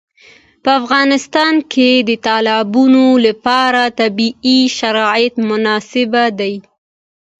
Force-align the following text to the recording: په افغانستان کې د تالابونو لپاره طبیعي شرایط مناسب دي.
په 0.63 0.69
افغانستان 0.79 1.55
کې 1.73 1.89
د 2.09 2.09
تالابونو 2.25 3.05
لپاره 3.25 3.81
طبیعي 3.99 4.59
شرایط 4.77 5.33
مناسب 5.49 6.11
دي. 6.39 6.55